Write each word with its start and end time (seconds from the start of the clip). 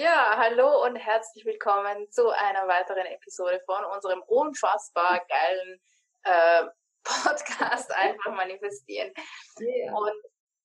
Ja, 0.00 0.36
hallo 0.36 0.84
und 0.84 0.94
herzlich 0.94 1.44
willkommen 1.44 2.08
zu 2.12 2.28
einer 2.28 2.68
weiteren 2.68 3.04
Episode 3.06 3.60
von 3.66 3.84
unserem 3.96 4.22
unfassbar 4.28 5.26
geilen 5.28 5.80
äh, 6.22 6.68
Podcast 7.02 7.90
Einfach 7.96 8.32
manifestieren. 8.32 9.12
Yeah. 9.60 9.92
Und 9.96 10.14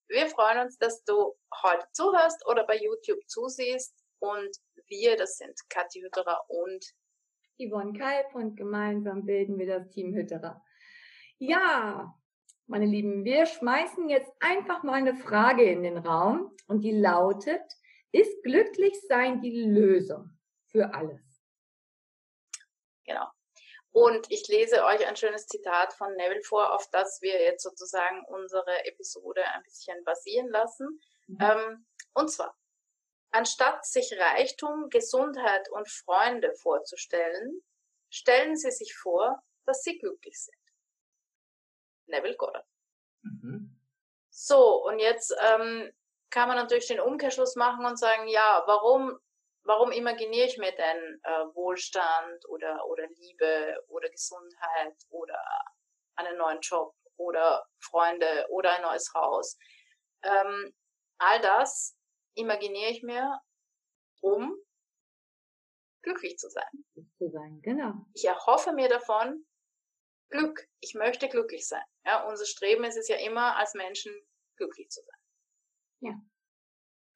wir 0.08 0.28
freuen 0.28 0.60
uns, 0.60 0.78
dass 0.78 1.04
du 1.06 1.34
heute 1.64 1.84
zuhörst 1.94 2.46
oder 2.46 2.64
bei 2.68 2.78
YouTube 2.78 3.28
zusiehst. 3.28 3.96
Und 4.20 4.56
wir, 4.86 5.18
das 5.18 5.38
sind 5.38 5.60
Kathi 5.68 6.02
Hütterer 6.02 6.40
und 6.48 6.86
Yvonne 7.58 7.98
Kalb 7.98 8.36
und 8.36 8.56
gemeinsam 8.56 9.26
bilden 9.26 9.58
wir 9.58 9.66
das 9.66 9.90
Team 9.90 10.14
Hütterer. 10.14 10.64
Ja, 11.40 12.14
meine 12.68 12.86
Lieben, 12.86 13.26
wir 13.26 13.48
schmeißen 13.48 14.10
jetzt 14.10 14.32
einfach 14.42 14.84
mal 14.84 14.94
eine 14.94 15.16
Frage 15.16 15.64
in 15.64 15.82
den 15.82 15.98
Raum 15.98 16.56
und 16.68 16.82
die 16.82 16.92
lautet, 16.92 17.64
ist 18.14 18.44
Glücklichsein 18.44 19.42
die 19.42 19.64
Lösung 19.64 20.38
für 20.68 20.94
alles? 20.94 21.44
Genau. 23.06 23.28
Und 23.92 24.32
ich 24.32 24.48
lese 24.48 24.84
euch 24.86 25.06
ein 25.06 25.16
schönes 25.16 25.46
Zitat 25.46 25.94
von 25.94 26.16
Neville 26.16 26.42
vor, 26.44 26.74
auf 26.74 26.90
das 26.92 27.22
wir 27.22 27.42
jetzt 27.42 27.64
sozusagen 27.64 28.24
unsere 28.26 28.86
Episode 28.86 29.44
ein 29.46 29.62
bisschen 29.64 30.04
basieren 30.04 30.50
lassen. 30.50 31.00
Mhm. 31.28 31.38
Ähm, 31.40 31.86
und 32.14 32.32
zwar, 32.32 32.58
anstatt 33.32 33.86
sich 33.86 34.18
Reichtum, 34.18 34.90
Gesundheit 34.90 35.70
und 35.72 35.88
Freunde 35.90 36.54
vorzustellen, 36.56 37.62
stellen 38.10 38.56
Sie 38.56 38.72
sich 38.72 38.96
vor, 38.96 39.44
dass 39.66 39.84
Sie 39.84 39.98
glücklich 39.98 40.40
sind. 40.42 40.58
Neville 42.08 42.36
Goddard. 42.36 42.68
Mhm. 43.22 43.80
So, 44.30 44.84
und 44.86 45.00
jetzt 45.00 45.36
ähm, 45.40 45.92
kann 46.34 46.48
man 46.48 46.58
natürlich 46.58 46.88
den 46.88 47.00
Umkehrschluss 47.00 47.56
machen 47.56 47.86
und 47.86 47.98
sagen, 47.98 48.28
ja, 48.28 48.64
warum, 48.66 49.20
warum 49.66 49.92
imaginiere 49.92 50.48
ich 50.48 50.58
mir 50.58 50.72
denn 50.72 51.22
äh, 51.24 51.46
Wohlstand 51.54 52.50
oder, 52.50 52.84
oder 52.88 53.08
Liebe 53.08 53.78
oder 53.88 54.10
Gesundheit 54.10 54.96
oder 55.10 55.40
einen 56.16 56.38
neuen 56.38 56.60
Job 56.62 56.96
oder 57.18 57.68
Freunde 57.80 58.48
oder 58.50 58.76
ein 58.76 58.82
neues 58.82 59.14
Haus? 59.14 59.60
Ähm, 60.24 60.74
all 61.20 61.40
das 61.42 61.96
imaginiere 62.34 62.90
ich 62.90 63.04
mir, 63.04 63.40
um 64.22 64.58
glücklich 66.02 66.38
zu 66.40 66.50
sein. 66.50 66.86
Zu 67.20 67.30
sein, 67.30 67.62
genau. 67.62 67.94
Ich 68.16 68.26
erhoffe 68.26 68.74
mir 68.74 68.90
davon 68.90 69.46
Glück. 70.30 70.68
Ich 70.80 70.96
möchte 70.96 71.30
glücklich 71.30 71.68
sein. 71.68 71.84
Ja, 72.06 72.28
unser 72.28 72.46
Streben 72.46 72.86
ist 72.86 72.98
es 72.98 73.08
ja 73.08 73.18
immer, 73.18 73.56
als 73.56 73.76
Menschen 73.76 74.12
glücklich 74.58 74.90
zu 74.90 75.02
sein. 75.02 75.13
Ja. 76.04 76.22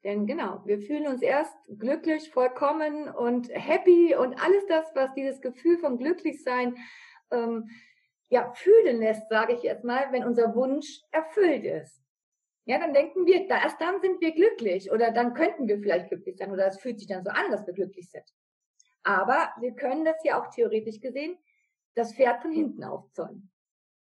Denn 0.04 0.26
genau, 0.26 0.62
wir 0.66 0.80
fühlen 0.80 1.08
uns 1.08 1.22
erst 1.22 1.54
glücklich, 1.68 2.32
vollkommen 2.32 3.10
und 3.10 3.50
happy 3.50 4.16
und 4.16 4.42
alles 4.42 4.66
das, 4.68 4.96
was 4.96 5.14
dieses 5.14 5.42
Gefühl 5.42 5.78
von 5.78 5.98
Glücklichsein 5.98 6.78
ähm, 7.32 7.70
ja, 8.30 8.54
fühlen 8.54 9.00
lässt, 9.00 9.28
sage 9.30 9.54
ich 9.54 9.64
jetzt 9.64 9.84
mal, 9.84 10.12
wenn 10.12 10.24
unser 10.24 10.56
Wunsch 10.56 11.02
erfüllt 11.12 11.66
ist. 11.66 12.02
Ja, 12.66 12.80
dann 12.80 12.94
denken 12.94 13.26
wir, 13.26 13.50
erst 13.50 13.82
dann 13.82 14.00
sind 14.00 14.22
wir 14.22 14.34
glücklich 14.34 14.92
oder 14.92 15.12
dann 15.12 15.34
könnten 15.34 15.68
wir 15.68 15.80
vielleicht 15.80 16.10
glücklich 16.10 16.38
sein 16.38 16.52
oder 16.52 16.68
es 16.68 16.80
fühlt 16.80 17.00
sich 17.00 17.08
dann 17.08 17.24
so 17.24 17.32
an, 17.32 17.52
dass 17.52 17.66
wir 17.66 17.74
glücklich 17.74 18.10
sind. 18.10 18.26
Aber 19.04 19.52
wir 19.60 19.74
können 19.74 20.06
das 20.06 20.24
ja 20.24 20.42
auch 20.42 20.50
theoretisch 20.50 21.02
gesehen 21.02 21.38
das 21.96 22.14
Pferd 22.14 22.42
von 22.42 22.52
hinten 22.52 22.84
aufzäumen 22.84 23.52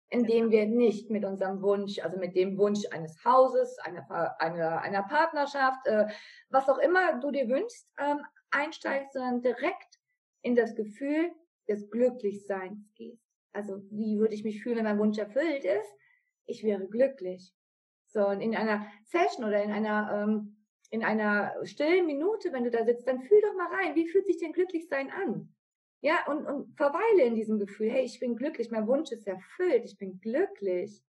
indem 0.08 0.50
wir 0.50 0.66
nicht 0.66 1.10
mit 1.10 1.24
unserem 1.24 1.62
Wunsch, 1.62 1.98
also 1.98 2.18
mit 2.18 2.36
dem 2.36 2.58
Wunsch 2.58 2.80
eines 2.90 3.24
Hauses, 3.24 3.78
einer, 3.78 4.40
einer, 4.40 4.80
einer 4.80 5.02
Partnerschaft, 5.02 5.86
äh, 5.86 6.06
was 6.48 6.68
auch 6.68 6.78
immer 6.78 7.18
du 7.20 7.30
dir 7.30 7.48
wünschst, 7.48 7.88
ähm, 7.98 8.20
einsteigst, 8.50 9.12
sondern 9.12 9.42
direkt 9.42 9.98
in 10.42 10.54
das 10.54 10.74
Gefühl 10.74 11.32
des 11.68 11.90
Glücklichseins 11.90 12.92
gehst. 12.94 13.26
Also 13.52 13.82
wie 13.90 14.18
würde 14.18 14.34
ich 14.34 14.44
mich 14.44 14.62
fühlen, 14.62 14.76
wenn 14.76 14.84
mein 14.84 14.98
Wunsch 14.98 15.18
erfüllt 15.18 15.64
ist? 15.64 15.92
Ich 16.46 16.62
wäre 16.62 16.86
glücklich. 16.86 17.52
So, 18.06 18.28
und 18.28 18.40
in 18.40 18.54
einer 18.54 18.86
Session 19.04 19.44
oder 19.44 19.62
in 19.62 19.72
einer, 19.72 20.10
ähm, 20.12 20.56
in 20.90 21.04
einer 21.04 21.54
stillen 21.64 22.06
Minute, 22.06 22.52
wenn 22.52 22.64
du 22.64 22.70
da 22.70 22.84
sitzt, 22.84 23.08
dann 23.08 23.22
fühl 23.22 23.40
doch 23.40 23.54
mal 23.56 23.74
rein, 23.74 23.96
wie 23.96 24.08
fühlt 24.08 24.26
sich 24.26 24.38
denn 24.38 24.52
Glücklichsein 24.52 25.10
an? 25.10 25.52
Ja, 26.00 26.26
und, 26.26 26.46
und 26.46 26.76
verweile 26.76 27.22
in 27.22 27.34
diesem 27.34 27.58
Gefühl, 27.58 27.90
hey, 27.90 28.04
ich 28.04 28.20
bin 28.20 28.36
glücklich, 28.36 28.70
mein 28.70 28.86
Wunsch 28.86 29.10
ist 29.10 29.26
erfüllt, 29.26 29.84
ich 29.84 29.96
bin 29.96 30.20
glücklich. 30.20 31.02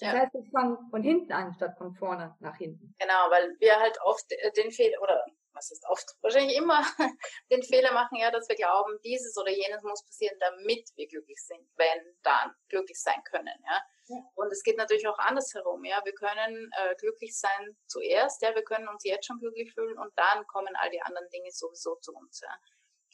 Ja. 0.00 0.12
Das 0.12 0.22
heißt, 0.22 0.34
ich 0.34 0.50
fange 0.50 0.78
von 0.90 1.02
hinten 1.02 1.32
an, 1.32 1.54
statt 1.54 1.78
von 1.78 1.94
vorne 1.94 2.36
nach 2.40 2.56
hinten. 2.56 2.94
Genau, 2.98 3.30
weil 3.30 3.56
wir 3.60 3.78
halt 3.78 3.98
oft 4.02 4.30
äh, 4.32 4.50
den 4.52 4.72
Fehler, 4.72 5.00
oder 5.00 5.24
was 5.54 5.70
ist 5.70 5.84
oft, 5.88 6.16
wahrscheinlich 6.22 6.56
immer 6.56 6.80
den 7.50 7.62
Fehler 7.62 7.92
machen, 7.92 8.18
ja, 8.18 8.30
dass 8.30 8.48
wir 8.48 8.56
glauben, 8.56 8.98
dieses 9.04 9.36
oder 9.36 9.50
jenes 9.50 9.82
muss 9.82 10.04
passieren, 10.04 10.36
damit 10.40 10.90
wir 10.96 11.06
glücklich 11.06 11.40
sind, 11.44 11.64
wenn 11.76 12.16
dann 12.22 12.54
glücklich 12.68 13.00
sein 13.00 13.22
können, 13.30 13.54
ja. 13.64 13.82
ja. 14.08 14.16
Und 14.34 14.52
es 14.52 14.62
geht 14.62 14.76
natürlich 14.76 15.06
auch 15.06 15.18
andersherum, 15.18 15.84
ja. 15.84 16.00
Wir 16.04 16.14
können 16.14 16.70
äh, 16.76 16.94
glücklich 16.96 17.38
sein 17.38 17.76
zuerst, 17.86 18.42
ja, 18.42 18.54
wir 18.54 18.64
können 18.64 18.88
uns 18.88 19.04
jetzt 19.04 19.26
schon 19.26 19.38
glücklich 19.38 19.72
fühlen 19.72 19.98
und 19.98 20.12
dann 20.16 20.46
kommen 20.46 20.74
all 20.76 20.90
die 20.90 21.02
anderen 21.02 21.28
Dinge 21.30 21.50
sowieso 21.52 21.96
zu 21.96 22.12
uns, 22.12 22.40
ja. 22.40 22.54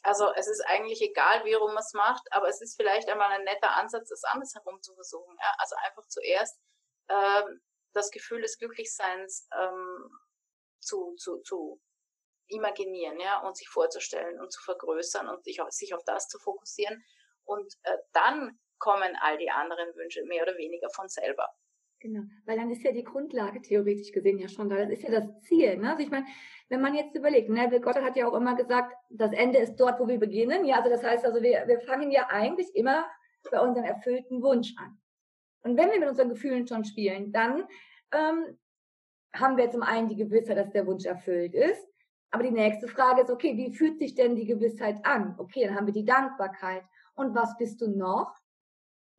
Also 0.03 0.31
es 0.35 0.47
ist 0.47 0.65
eigentlich 0.67 1.01
egal, 1.01 1.43
wie 1.45 1.53
rum 1.53 1.73
man 1.73 1.83
es 1.83 1.93
macht, 1.93 2.23
aber 2.31 2.47
es 2.47 2.61
ist 2.61 2.75
vielleicht 2.75 3.09
einmal 3.09 3.31
ein 3.31 3.43
netter 3.43 3.75
Ansatz, 3.75 4.09
es 4.11 4.23
andersherum 4.23 4.81
zu 4.81 4.93
versuchen. 4.95 5.35
Ja? 5.39 5.53
Also 5.57 5.75
einfach 5.83 6.07
zuerst 6.07 6.59
ähm, 7.09 7.61
das 7.93 8.09
Gefühl 8.11 8.41
des 8.41 8.57
Glücklichseins 8.57 9.47
ähm, 9.59 10.09
zu, 10.79 11.15
zu, 11.17 11.41
zu 11.41 11.81
imaginieren 12.47 13.19
ja? 13.19 13.39
und 13.41 13.57
sich 13.57 13.67
vorzustellen 13.67 14.39
und 14.39 14.51
zu 14.51 14.61
vergrößern 14.61 15.27
und 15.27 15.43
sich 15.43 15.61
auf, 15.61 15.71
sich 15.71 15.93
auf 15.93 16.03
das 16.05 16.27
zu 16.27 16.39
fokussieren. 16.39 17.03
Und 17.43 17.73
äh, 17.83 17.97
dann 18.13 18.59
kommen 18.77 19.17
all 19.21 19.37
die 19.37 19.51
anderen 19.51 19.93
Wünsche 19.95 20.23
mehr 20.23 20.43
oder 20.43 20.55
weniger 20.57 20.89
von 20.91 21.09
selber. 21.09 21.49
Genau, 22.01 22.23
weil 22.45 22.57
dann 22.57 22.71
ist 22.71 22.83
ja 22.83 22.93
die 22.93 23.03
Grundlage 23.03 23.61
theoretisch 23.61 24.13
gesehen 24.13 24.39
ja 24.39 24.47
schon 24.47 24.69
da. 24.69 24.77
Das 24.77 24.89
ist 24.89 25.03
ja 25.03 25.11
das 25.11 25.41
Ziel. 25.41 25.77
Ne? 25.77 25.91
Also 25.91 26.03
ich 26.03 26.09
meine, 26.09 26.25
wenn 26.69 26.79
man 26.79 26.95
jetzt 26.95 27.13
überlegt, 27.13 27.49
Neville 27.49 27.81
Goddard 27.81 28.05
hat 28.05 28.15
ja 28.15 28.27
auch 28.27 28.35
immer 28.35 28.55
gesagt, 28.55 28.95
das 29.09 29.33
Ende 29.33 29.59
ist 29.59 29.75
dort, 29.75 29.99
wo 29.99 30.07
wir 30.07 30.17
beginnen. 30.17 30.63
Ja, 30.63 30.77
also 30.77 30.89
das 30.89 31.03
heißt 31.03 31.25
also, 31.25 31.41
wir, 31.41 31.67
wir 31.67 31.81
fangen 31.81 32.09
ja 32.09 32.27
eigentlich 32.29 32.73
immer 32.73 33.05
bei 33.51 33.59
unserem 33.59 33.85
erfüllten 33.85 34.41
Wunsch 34.41 34.73
an. 34.77 34.97
Und 35.61 35.75
wenn 35.75 35.91
wir 35.91 35.99
mit 35.99 36.07
unseren 36.07 36.29
Gefühlen 36.29 36.65
schon 36.67 36.85
spielen, 36.85 37.33
dann 37.33 37.65
ähm, 38.13 38.57
haben 39.35 39.57
wir 39.57 39.69
zum 39.69 39.83
einen 39.83 40.07
die 40.07 40.15
Gewissheit, 40.15 40.57
dass 40.57 40.71
der 40.71 40.87
Wunsch 40.87 41.05
erfüllt 41.05 41.53
ist. 41.53 41.85
Aber 42.31 42.43
die 42.43 42.51
nächste 42.51 42.87
Frage 42.87 43.21
ist, 43.21 43.29
okay, 43.29 43.57
wie 43.57 43.75
fühlt 43.75 43.99
sich 43.99 44.15
denn 44.15 44.35
die 44.35 44.45
Gewissheit 44.45 45.05
an? 45.05 45.35
Okay, 45.37 45.65
dann 45.65 45.75
haben 45.75 45.87
wir 45.87 45.93
die 45.93 46.05
Dankbarkeit. 46.05 46.83
Und 47.15 47.35
was 47.35 47.57
bist 47.57 47.81
du 47.81 47.89
noch? 47.89 48.33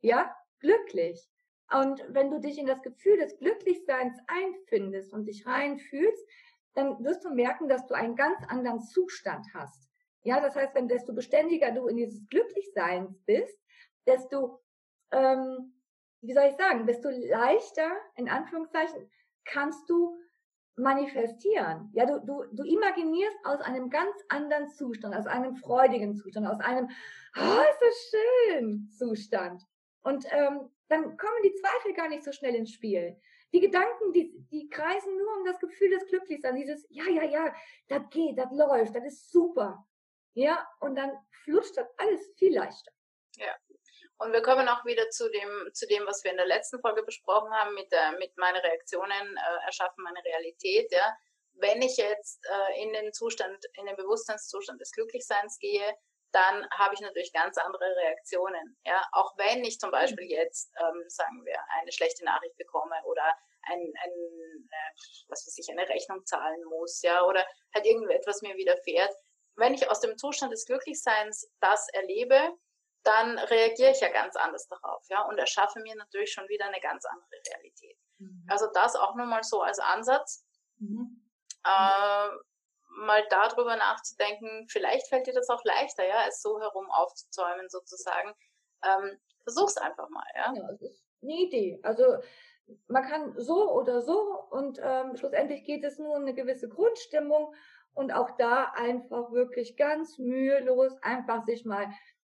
Ja, 0.01 0.35
glücklich. 0.59 1.30
Und 1.71 2.03
wenn 2.09 2.29
du 2.29 2.39
dich 2.39 2.57
in 2.57 2.65
das 2.65 2.81
Gefühl 2.81 3.17
des 3.17 3.37
Glücklichseins 3.37 4.17
einfindest 4.27 5.13
und 5.13 5.25
dich 5.25 5.45
reinfühlst, 5.45 6.27
dann 6.73 7.03
wirst 7.03 7.23
du 7.23 7.29
merken, 7.29 7.69
dass 7.69 7.85
du 7.87 7.93
einen 7.93 8.15
ganz 8.15 8.43
anderen 8.47 8.81
Zustand 8.81 9.45
hast. 9.53 9.89
Ja, 10.23 10.39
das 10.39 10.55
heißt, 10.55 10.75
wenn 10.75 10.87
desto 10.87 11.13
beständiger 11.13 11.71
du 11.71 11.87
in 11.87 11.97
dieses 11.97 12.27
Glücklichseins 12.29 13.19
bist, 13.25 13.57
desto, 14.05 14.61
ähm, 15.11 15.73
wie 16.21 16.33
soll 16.33 16.45
ich 16.49 16.55
sagen, 16.55 16.85
desto 16.85 17.09
leichter, 17.09 17.89
in 18.15 18.29
Anführungszeichen, 18.29 19.09
kannst 19.45 19.89
du 19.89 20.17
manifestieren. 20.75 21.89
Ja, 21.93 22.05
du, 22.05 22.19
du, 22.19 22.43
du 22.51 22.63
imaginierst 22.63 23.37
aus 23.43 23.61
einem 23.61 23.89
ganz 23.89 24.15
anderen 24.29 24.69
Zustand, 24.69 25.15
aus 25.15 25.27
einem 25.27 25.55
freudigen 25.55 26.15
Zustand, 26.15 26.47
aus 26.47 26.59
einem, 26.59 26.89
oh, 27.35 27.61
ist 27.71 27.81
das 27.81 28.11
schön 28.11 28.89
Zustand. 28.89 29.63
Und 30.03 30.25
ähm, 30.31 30.69
dann 30.91 31.17
kommen 31.17 31.43
die 31.43 31.53
Zweifel 31.53 31.93
gar 31.93 32.09
nicht 32.09 32.23
so 32.23 32.31
schnell 32.31 32.55
ins 32.55 32.71
Spiel. 32.71 33.19
Die 33.53 33.59
Gedanken, 33.59 34.13
die, 34.13 34.33
die 34.51 34.69
kreisen 34.69 35.17
nur 35.17 35.37
um 35.37 35.45
das 35.45 35.59
Gefühl 35.59 35.89
des 35.89 36.05
Glücklichseins, 36.07 36.57
dieses, 36.57 36.85
ja, 36.89 37.05
ja, 37.05 37.23
ja, 37.23 37.55
das 37.87 38.03
geht, 38.09 38.37
das 38.37 38.51
läuft, 38.51 38.95
das 38.95 39.05
ist 39.05 39.31
super. 39.31 39.85
Ja, 40.33 40.65
und 40.79 40.95
dann 40.95 41.11
flutscht 41.43 41.75
das 41.77 41.87
alles 41.97 42.31
viel 42.37 42.55
leichter. 42.55 42.91
Ja. 43.37 43.55
Und 44.17 44.33
wir 44.33 44.41
kommen 44.41 44.67
auch 44.69 44.85
wieder 44.85 45.09
zu 45.09 45.29
dem, 45.29 45.69
zu 45.73 45.87
dem, 45.87 46.05
was 46.05 46.23
wir 46.23 46.31
in 46.31 46.37
der 46.37 46.45
letzten 46.45 46.79
Folge 46.79 47.03
besprochen 47.03 47.51
haben, 47.51 47.73
mit, 47.73 47.91
der, 47.91 48.11
mit 48.19 48.37
meine 48.37 48.63
Reaktionen 48.63 49.37
äh, 49.37 49.65
erschaffen 49.65 50.03
meine 50.03 50.23
Realität, 50.23 50.91
ja. 50.91 51.17
Wenn 51.53 51.81
ich 51.81 51.97
jetzt 51.97 52.45
äh, 52.45 52.83
in 52.83 52.93
den 52.93 53.11
Zustand, 53.13 53.65
in 53.73 53.85
den 53.85 53.95
Bewusstseinszustand 53.95 54.79
des 54.79 54.91
Glücklichseins 54.91 55.59
gehe, 55.59 55.95
dann 56.31 56.67
habe 56.71 56.93
ich 56.93 57.01
natürlich 57.01 57.33
ganz 57.33 57.57
andere 57.57 57.95
Reaktionen. 57.95 58.77
Ja, 58.85 59.05
auch 59.11 59.37
wenn 59.37 59.63
ich 59.63 59.79
zum 59.79 59.91
Beispiel 59.91 60.25
mhm. 60.25 60.31
jetzt, 60.31 60.71
ähm, 60.79 61.03
sagen 61.07 61.45
wir, 61.45 61.57
eine 61.79 61.91
schlechte 61.91 62.23
Nachricht 62.23 62.55
bekomme 62.57 62.95
oder 63.05 63.35
ein, 63.63 63.79
ein 63.79 64.11
äh, 64.11 64.91
was 65.27 65.45
weiß 65.45 65.57
ich, 65.57 65.69
eine 65.69 65.87
Rechnung 65.87 66.25
zahlen 66.25 66.63
muss, 66.65 67.01
ja, 67.01 67.23
oder 67.23 67.45
halt 67.73 67.85
irgendetwas 67.85 68.41
mir 68.41 68.55
widerfährt. 68.55 69.13
Wenn 69.55 69.73
ich 69.73 69.89
aus 69.89 69.99
dem 69.99 70.17
Zustand 70.17 70.53
des 70.53 70.65
Glücklichseins 70.65 71.51
das 71.59 71.87
erlebe, 71.89 72.55
dann 73.03 73.37
reagiere 73.37 73.91
ich 73.91 73.99
ja 73.99 74.09
ganz 74.09 74.35
anders 74.35 74.67
darauf, 74.67 75.03
ja, 75.09 75.23
und 75.23 75.37
erschaffe 75.37 75.79
mir 75.81 75.95
natürlich 75.95 76.31
schon 76.31 76.47
wieder 76.47 76.65
eine 76.65 76.79
ganz 76.79 77.05
andere 77.05 77.41
Realität. 77.49 77.97
Mhm. 78.19 78.45
Also 78.47 78.67
das 78.73 78.95
auch 78.95 79.15
nochmal 79.15 79.43
so 79.43 79.61
als 79.61 79.79
Ansatz. 79.79 80.45
Mhm. 80.77 81.29
Äh, 81.65 82.29
mal 82.97 83.25
darüber 83.29 83.75
nachzudenken, 83.75 84.67
vielleicht 84.69 85.07
fällt 85.07 85.27
dir 85.27 85.33
das 85.33 85.49
auch 85.49 85.63
leichter, 85.63 86.05
ja, 86.05 86.25
es 86.27 86.41
so 86.41 86.59
herum 86.59 86.89
aufzuzäumen 86.89 87.69
sozusagen. 87.69 88.33
Ähm, 88.83 89.17
versuch's 89.43 89.77
einfach 89.77 90.09
mal, 90.09 90.25
ja. 90.35 90.53
Ja, 90.55 90.67
das 90.71 90.81
ist 90.81 91.03
eine 91.21 91.33
Idee. 91.33 91.79
Also 91.83 92.17
man 92.87 93.03
kann 93.03 93.33
so 93.37 93.71
oder 93.71 94.01
so 94.01 94.45
und 94.49 94.79
ähm, 94.83 95.15
schlussendlich 95.15 95.65
geht 95.65 95.83
es 95.83 95.99
nur 95.99 96.15
um 96.15 96.21
eine 96.21 96.33
gewisse 96.33 96.69
Grundstimmung 96.69 97.53
und 97.93 98.11
auch 98.11 98.31
da 98.37 98.71
einfach 98.75 99.31
wirklich 99.31 99.75
ganz 99.75 100.17
mühelos 100.17 100.95
einfach 101.01 101.43
sich 101.43 101.65
mal 101.65 101.87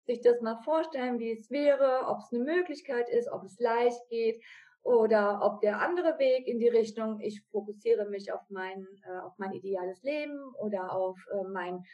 sich 0.04 0.20
das 0.20 0.40
mal 0.40 0.56
vorstellen, 0.64 1.20
wie 1.20 1.30
es 1.30 1.48
wäre, 1.50 2.06
ob 2.08 2.18
es 2.18 2.32
eine 2.32 2.42
Möglichkeit 2.42 3.08
ist, 3.08 3.30
ob 3.30 3.44
es 3.44 3.60
leicht 3.60 4.00
geht 4.08 4.42
oder 4.82 5.40
ob 5.42 5.60
der 5.60 5.80
andere 5.80 6.18
Weg 6.18 6.46
in 6.46 6.58
die 6.58 6.68
Richtung, 6.68 7.20
ich 7.20 7.42
fokussiere 7.50 8.06
mich 8.08 8.32
auf 8.32 8.42
mein, 8.48 8.86
äh, 9.06 9.18
auf 9.20 9.32
mein 9.38 9.52
ideales 9.52 10.02
Leben 10.02 10.54
oder 10.58 10.92
auf 10.92 11.18
äh, 11.32 11.44
mein, 11.44 11.84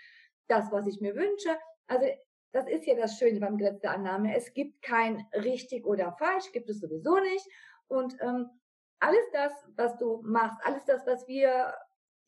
das, 0.46 0.72
was 0.72 0.86
ich 0.86 1.00
mir 1.00 1.14
wünsche. 1.14 1.56
Also 1.86 2.06
das 2.52 2.66
ist 2.66 2.86
ja 2.86 2.94
das 2.94 3.18
Schöne 3.18 3.40
beim 3.40 3.58
Gesetz 3.58 3.80
der 3.80 3.92
Annahme. 3.92 4.34
Es 4.34 4.54
gibt 4.54 4.80
kein 4.82 5.26
richtig 5.34 5.84
oder 5.84 6.12
falsch, 6.18 6.50
gibt 6.52 6.70
es 6.70 6.80
sowieso 6.80 7.18
nicht. 7.18 7.46
Und 7.88 8.16
ähm, 8.20 8.48
alles 9.00 9.30
das, 9.32 9.52
was 9.76 9.96
du 9.98 10.22
machst, 10.22 10.58
alles 10.64 10.84
das, 10.86 11.06
was 11.06 11.26
wir 11.28 11.74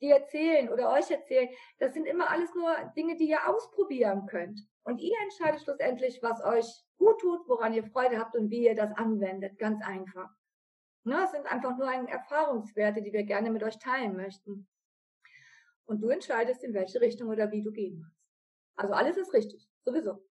dir 0.00 0.16
erzählen 0.16 0.68
oder 0.70 0.92
euch 0.92 1.10
erzählen, 1.10 1.48
das 1.78 1.94
sind 1.94 2.06
immer 2.06 2.30
alles 2.30 2.54
nur 2.54 2.74
Dinge, 2.96 3.16
die 3.16 3.28
ihr 3.28 3.48
ausprobieren 3.48 4.26
könnt. 4.26 4.60
Und 4.84 4.98
ihr 4.98 5.16
entscheidet 5.22 5.62
schlussendlich, 5.62 6.20
was 6.22 6.42
euch 6.44 6.66
gut 6.98 7.20
tut, 7.20 7.48
woran 7.48 7.74
ihr 7.74 7.84
Freude 7.84 8.18
habt 8.18 8.34
und 8.34 8.50
wie 8.50 8.64
ihr 8.66 8.74
das 8.74 8.92
anwendet. 8.92 9.58
Ganz 9.58 9.82
einfach. 9.84 10.30
Ne, 11.04 11.24
es 11.24 11.30
sind 11.30 11.46
einfach 11.46 11.76
nur 11.76 11.90
Erfahrungswerte, 11.90 13.02
die 13.02 13.12
wir 13.12 13.24
gerne 13.24 13.50
mit 13.50 13.62
euch 13.62 13.78
teilen 13.78 14.16
möchten. 14.16 14.68
Und 15.86 16.00
du 16.00 16.08
entscheidest, 16.10 16.62
in 16.62 16.74
welche 16.74 17.00
Richtung 17.00 17.28
oder 17.28 17.50
wie 17.50 17.62
du 17.62 17.72
gehen 17.72 17.98
willst. 17.98 18.20
Also 18.76 18.94
alles 18.94 19.16
ist 19.16 19.32
richtig, 19.32 19.68
sowieso. 19.84 20.24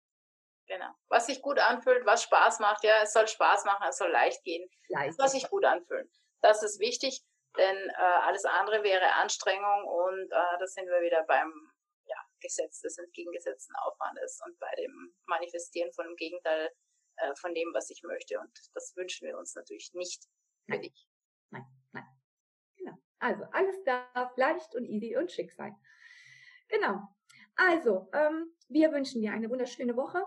Genau. 0.68 0.92
Was 1.08 1.28
sich 1.28 1.42
gut 1.42 1.60
anfühlt, 1.60 2.06
was 2.06 2.24
Spaß 2.24 2.60
macht, 2.60 2.84
ja, 2.84 3.02
es 3.02 3.14
soll 3.14 3.28
Spaß 3.28 3.66
machen, 3.66 3.86
es 3.90 3.98
soll 3.98 4.12
leicht 4.12 4.44
gehen. 4.44 4.70
Leicht. 4.90 5.18
Was 5.18 5.32
sich 5.32 5.50
gut 5.50 5.66
anfühlt. 5.66 6.10
Das 6.42 6.62
ist 6.62 6.80
wichtig, 6.80 7.24
denn 7.58 7.90
äh, 7.90 8.20
alles 8.24 8.46
andere 8.46 8.84
wäre 8.84 9.14
Anstrengung 9.14 9.86
und 9.86 10.32
äh, 10.32 10.58
da 10.60 10.68
sind 10.68 10.88
wir 10.88 11.02
wieder 11.02 11.24
beim 11.24 11.52
ja, 12.06 12.18
Gesetz 12.42 12.82
des 12.82 12.98
entgegengesetzten 12.98 13.76
Aufwandes 13.78 14.40
und 14.46 14.60
bei 14.60 14.74
dem 14.78 15.16
Manifestieren 15.26 15.92
von 15.94 16.06
dem 16.06 16.16
Gegenteil 16.16 16.70
äh, 17.18 17.34
von 17.36 17.54
dem, 17.54 17.74
was 17.74 17.90
ich 17.90 18.04
möchte. 18.04 18.40
Und 18.40 18.52
das 18.74 18.96
wünschen 18.96 19.28
wir 19.28 19.38
uns 19.38 19.56
natürlich 19.56 19.92
nicht 19.94 20.24
für 20.68 20.80
dich. 20.80 21.08
Nein, 21.50 21.66
nein. 21.92 22.06
Genau. 22.78 22.94
Also 23.20 23.44
alles 23.52 23.84
darf 23.84 24.36
leicht 24.38 24.76
und 24.76 24.86
easy 24.86 25.18
und 25.18 25.32
schick 25.32 25.52
sein. 25.52 25.76
Genau. 26.68 27.02
Also, 27.56 28.10
ähm, 28.14 28.52
wir 28.70 28.92
wünschen 28.92 29.22
dir 29.22 29.32
eine 29.32 29.50
wunderschöne 29.50 29.96
Woche. 29.96 30.24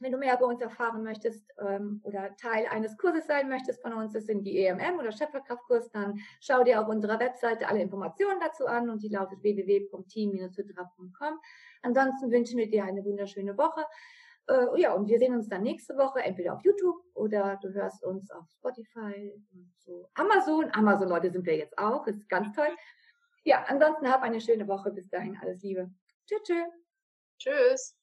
Wenn 0.00 0.10
du 0.10 0.18
mehr 0.18 0.36
über 0.36 0.46
uns 0.46 0.60
erfahren 0.60 1.04
möchtest 1.04 1.48
ähm, 1.58 2.00
oder 2.02 2.36
Teil 2.36 2.66
eines 2.66 2.98
Kurses 2.98 3.26
sein 3.26 3.48
möchtest 3.48 3.80
von 3.80 3.92
uns, 3.92 4.12
das 4.12 4.26
sind 4.26 4.42
die 4.42 4.58
EMM 4.58 4.98
oder 4.98 5.12
Schöpferkraftkurs, 5.12 5.88
dann 5.92 6.18
schau 6.40 6.64
dir 6.64 6.80
auf 6.80 6.88
unserer 6.88 7.20
Webseite 7.20 7.68
alle 7.68 7.80
Informationen 7.80 8.40
dazu 8.40 8.66
an 8.66 8.90
und 8.90 9.02
die 9.04 9.08
lautet 9.08 9.40
www.team-hydra.com. 9.42 11.40
Ansonsten 11.82 12.32
wünschen 12.32 12.58
wir 12.58 12.68
dir 12.68 12.84
eine 12.84 13.04
wunderschöne 13.04 13.56
Woche. 13.56 13.84
Äh, 14.46 14.80
ja, 14.80 14.92
und 14.92 15.08
wir 15.08 15.18
sehen 15.18 15.34
uns 15.34 15.48
dann 15.48 15.62
nächste 15.62 15.96
Woche 15.96 16.20
entweder 16.20 16.54
auf 16.54 16.64
YouTube 16.64 17.02
oder 17.14 17.58
du 17.62 17.72
hörst 17.72 18.04
uns 18.04 18.30
auf 18.30 18.44
Spotify 18.50 19.32
und 19.52 19.72
so. 19.78 20.08
Amazon, 20.14 20.70
Amazon-Leute 20.72 21.30
sind 21.30 21.46
wir 21.46 21.56
jetzt 21.56 21.78
auch, 21.78 22.06
ist 22.06 22.28
ganz 22.28 22.54
toll. 22.54 22.68
Ja, 23.44 23.64
ansonsten 23.68 24.10
hab 24.10 24.22
eine 24.22 24.40
schöne 24.40 24.66
Woche. 24.68 24.90
Bis 24.90 25.08
dahin, 25.08 25.38
alles 25.40 25.62
Liebe. 25.62 25.90
Tschüss. 26.26 26.68
Tschüss. 27.38 27.96